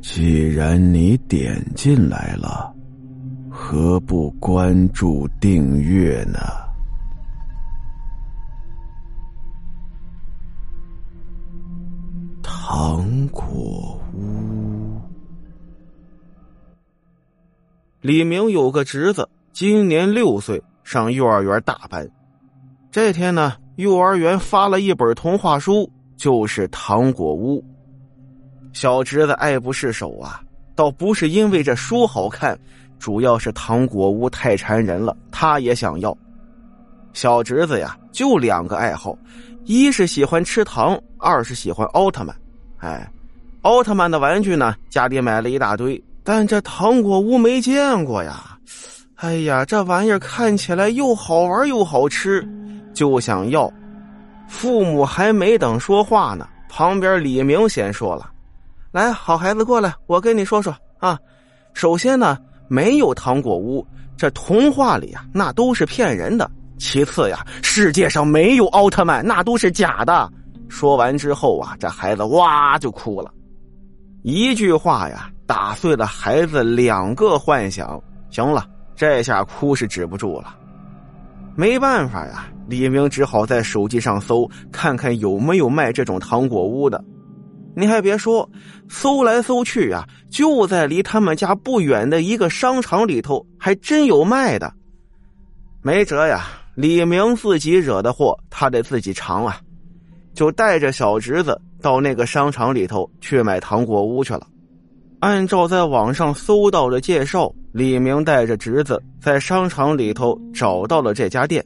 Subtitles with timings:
[0.00, 2.74] 既然你点进来了，
[3.50, 6.38] 何不关注订阅呢？
[12.42, 15.00] 糖果屋。
[18.00, 22.08] 李明有个侄子，今年六岁，上幼儿园大班。
[22.90, 27.60] 这天呢，幼儿园发了一本童话书，就是《糖果屋》。
[28.78, 30.40] 小侄子爱不释手啊，
[30.76, 32.56] 倒不是因为这书好看，
[32.96, 36.16] 主要是糖果屋太馋人了，他也想要。
[37.12, 39.18] 小侄子呀，就两个爱好，
[39.64, 42.32] 一是喜欢吃糖，二是喜欢奥特曼。
[42.76, 43.10] 哎，
[43.62, 48.56] 奥特曼的玩具呢，家里买了一大堆，但这糖果屋没见过呀。
[49.16, 52.48] 哎呀，这玩意儿看起来又好玩又好吃，
[52.94, 53.68] 就想要。
[54.46, 58.30] 父母还没等说话呢，旁边李明先说了。
[58.90, 61.18] 来，好孩子，过来，我跟你说说啊。
[61.74, 63.86] 首先呢，没有糖果屋，
[64.16, 66.50] 这童话里啊，那都是骗人的。
[66.78, 70.30] 其次呀，世界上没有奥特曼，那都是假的。
[70.70, 73.30] 说完之后啊，这孩子哇就哭了，
[74.22, 78.02] 一句话呀，打碎了孩子两个幻想。
[78.30, 78.66] 行了，
[78.96, 80.56] 这下哭是止不住了。
[81.54, 87.04] 没办法呀，李明只好在手机上搜，看看有没有卖这种糖果屋的。
[87.78, 88.50] 你还别说，
[88.88, 94.74] 搜来搜去啊，就在离他们家不远的一个商场里头，还真有卖的。
[95.80, 99.60] 没辙呀，李明自己惹的祸，他得自己尝啊，
[100.34, 104.44] 就带着小侄子到那个商场里头去买糖果屋去了。
[105.20, 111.64] 按照在网上搜到的介绍，李明带着侄子在商场里头找到了这家店。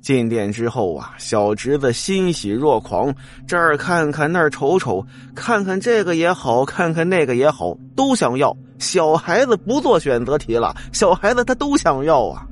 [0.00, 3.14] 进店之后啊，小侄子欣喜若狂，
[3.46, 8.56] 这儿看看那儿瞅瞅，看看这个也好，看看那个也好，都想要。
[8.78, 12.46] 小孩子不做选择题了，小孩子他都想要啊。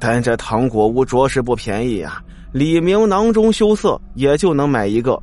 [0.00, 2.22] 但这糖果屋着实不便宜啊，
[2.52, 5.22] 李明囊中羞涩，也就能买一个。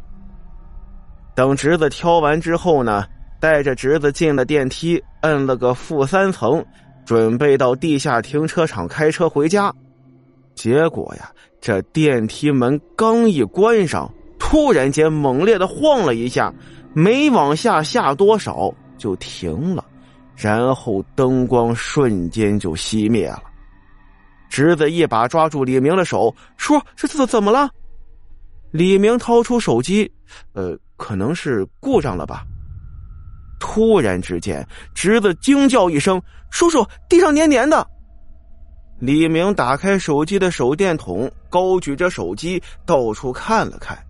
[1.36, 3.06] 等侄子挑完之后呢，
[3.40, 6.64] 带着侄子进了电梯，摁了个负三层，
[7.06, 9.74] 准备到地下停车场开车回家。
[10.56, 16.54] 结果呀，这电梯门刚一关上，突然间猛烈的晃了一下，
[16.94, 19.84] 没往下下多少就停了，
[20.36, 23.44] 然后灯光瞬间就熄灭了。
[24.50, 27.70] 侄子一把抓住李明的手，说：“这怎怎么了？”
[28.70, 30.12] 李明掏出手机，
[30.54, 32.44] 呃，可能是故障了吧。
[33.60, 36.22] 突然之间，侄子惊叫一声
[36.52, 37.88] ：“叔叔，地上黏黏的！”
[39.04, 44.02] 李明打开手机的手电筒，高举着手机到处看了看，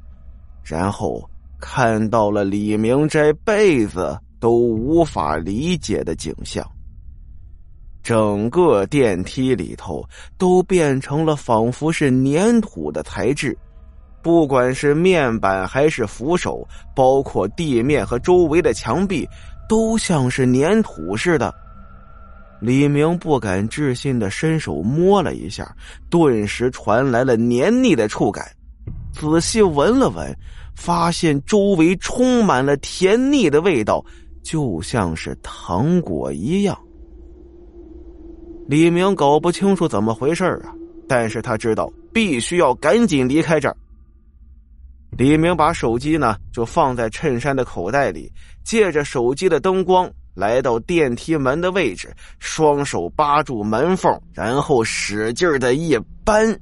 [0.63, 1.27] 然后
[1.59, 6.63] 看到了李明这辈子都无法理解的景象：
[8.03, 13.57] 整个电梯里头都变成了仿佛是粘土的材质，
[14.21, 19.27] 不管是面板还是扶手，包括地面和周围的墙壁，
[19.67, 21.51] 都像是粘土似的。
[22.63, 25.75] 李明不敢置信的伸手摸了一下，
[26.09, 28.49] 顿时传来了黏腻的触感。
[29.11, 30.33] 仔细闻了闻，
[30.73, 34.01] 发现周围充满了甜腻的味道，
[34.41, 36.77] 就像是糖果一样。
[38.69, 40.73] 李明搞不清楚怎么回事啊，
[41.05, 43.75] 但是他知道必须要赶紧离开这儿。
[45.17, 48.31] 李明把手机呢就放在衬衫的口袋里，
[48.63, 50.09] 借着手机的灯光。
[50.33, 56.59] 来到电梯门的位置，双手扒住门缝，然后使劲的一扳，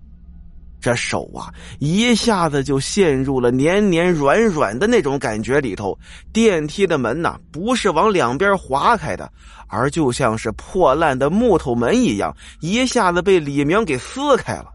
[0.79, 5.97] 这手啊一下子就陷入了黏黏软软的那种感觉里头。
[6.33, 9.31] 电梯的门呐，不是往两边划开的，
[9.67, 14.65] 而就像是破烂的木头门一样，一下子被李明给撕开了。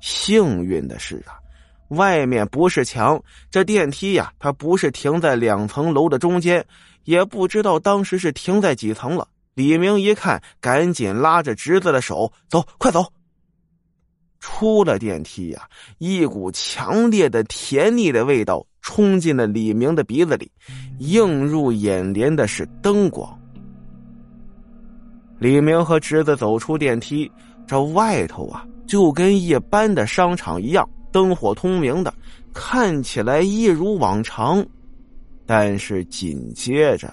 [0.00, 1.36] 幸运的是啊，
[1.94, 6.64] 外面不是墙，这电梯呀，它不是停在两层楼的中间。
[7.04, 9.28] 也不知道当时是停在几层了。
[9.54, 13.04] 李明一看，赶紧拉着侄子的手走，快走。
[14.40, 15.68] 出了电梯呀，
[15.98, 20.50] 一股强烈的甜腻的味道冲进了李明的鼻子里，
[20.98, 23.38] 映入眼帘的是灯光。
[25.38, 27.30] 李明和侄子走出电梯，
[27.66, 32.12] 这外头啊，就跟一般的商场一样，灯火通明的，
[32.52, 34.66] 看起来一如往常。
[35.46, 37.08] 但是紧接着，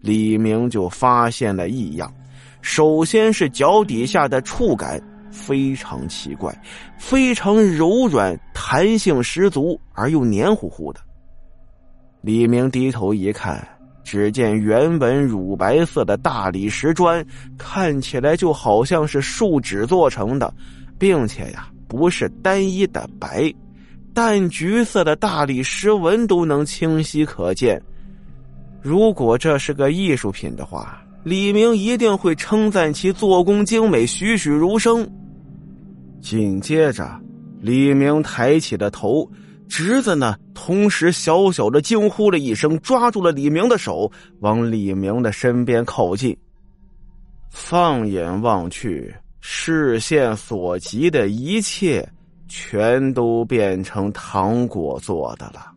[0.00, 2.12] 李明就发现了异样。
[2.62, 6.52] 首先是脚底下的触感非常奇怪，
[6.98, 10.98] 非常柔软，弹性十足，而又黏糊糊的。
[12.22, 13.64] 李明低头一看，
[14.02, 17.24] 只见原本乳白色的大理石砖，
[17.56, 20.52] 看起来就好像是树脂做成的，
[20.98, 23.54] 并且呀，不是单一的白，
[24.12, 27.80] 淡橘色的大理石纹都能清晰可见。
[28.82, 35.08] 如果这是个艺术品的话，李明一定会称赞其做工精美、栩栩如生。
[36.20, 37.08] 紧接着，
[37.60, 39.30] 李明抬起了头。
[39.68, 40.36] 侄子呢？
[40.52, 44.10] 同时小小的惊呼了一声，抓住了李明的手，
[44.40, 46.36] 往李明的身边靠近。
[47.50, 49.14] 放眼望去，
[49.46, 52.08] 视线所及的一切，
[52.48, 55.70] 全都变成糖果做的了。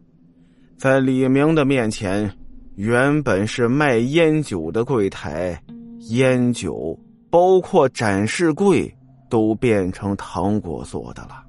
[0.78, 2.32] 在李明的面前，
[2.78, 5.62] 原本是卖烟酒的柜台，
[6.12, 6.98] 烟酒
[7.30, 8.90] 包括展示柜，
[9.30, 11.44] 都变成糖果做的了。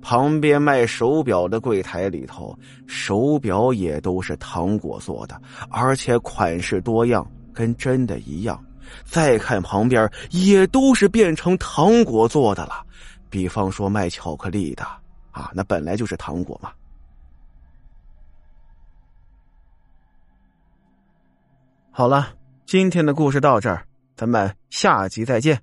[0.00, 2.56] 旁边卖手表的柜台里头，
[2.86, 5.34] 手表也都是糖果做的，
[5.68, 8.64] 而且款式多样，跟真的一样。
[9.04, 12.84] 再看旁边，也都是变成糖果做的了。
[13.28, 14.84] 比方说卖巧克力的，
[15.30, 16.72] 啊，那本来就是糖果嘛。
[21.90, 22.28] 好了，
[22.66, 23.84] 今天的故事到这儿，
[24.16, 25.60] 咱们下集再见。